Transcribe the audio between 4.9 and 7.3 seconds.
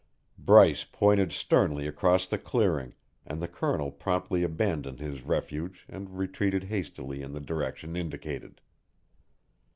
his refuge and retreated hastily